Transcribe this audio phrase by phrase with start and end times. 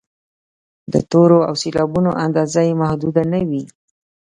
[0.93, 3.63] د تورو او سېلابونو اندازه یې محدوده نه وي.